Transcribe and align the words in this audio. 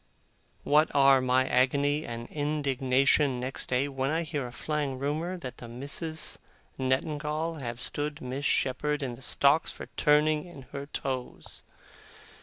What 0.63 0.89
are 0.95 1.21
my 1.21 1.47
agony 1.47 2.07
and 2.07 2.27
indignation 2.29 3.39
next 3.39 3.67
day, 3.69 3.87
when 3.87 4.09
I 4.09 4.23
hear 4.23 4.47
a 4.47 4.51
flying 4.51 4.97
rumour 4.97 5.37
that 5.37 5.57
the 5.57 5.67
Misses 5.67 6.39
Nettingall 6.79 7.59
have 7.59 7.79
stood 7.79 8.19
Miss 8.19 8.43
Shepherd 8.45 9.03
in 9.03 9.13
the 9.13 9.21
stocks 9.21 9.71
for 9.71 9.85
turning 9.97 10.45
in 10.47 10.63
her 10.73 10.87
toes! 10.87 11.61